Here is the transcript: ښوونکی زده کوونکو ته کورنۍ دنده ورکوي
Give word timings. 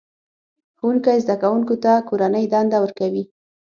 ښوونکی 0.77 1.17
زده 1.23 1.35
کوونکو 1.41 1.75
ته 1.83 1.91
کورنۍ 2.07 2.45
دنده 2.53 2.77
ورکوي 2.83 3.23